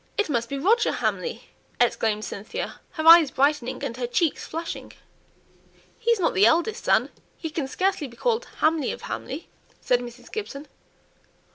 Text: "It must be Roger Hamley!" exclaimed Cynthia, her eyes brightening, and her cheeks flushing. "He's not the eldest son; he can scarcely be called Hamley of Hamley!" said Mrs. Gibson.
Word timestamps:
"It 0.17 0.29
must 0.31 0.49
be 0.49 0.57
Roger 0.57 0.93
Hamley!" 0.93 1.43
exclaimed 1.79 2.25
Cynthia, 2.25 2.81
her 2.93 3.05
eyes 3.05 3.29
brightening, 3.29 3.83
and 3.83 3.95
her 3.97 4.07
cheeks 4.07 4.47
flushing. 4.47 4.93
"He's 5.99 6.19
not 6.19 6.33
the 6.33 6.47
eldest 6.47 6.83
son; 6.85 7.11
he 7.37 7.51
can 7.51 7.67
scarcely 7.67 8.07
be 8.07 8.17
called 8.17 8.45
Hamley 8.61 8.91
of 8.91 9.03
Hamley!" 9.03 9.47
said 9.79 9.99
Mrs. 9.99 10.31
Gibson. 10.31 10.67